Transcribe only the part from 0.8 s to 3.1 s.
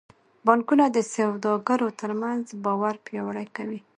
د سوداګرو ترمنځ باور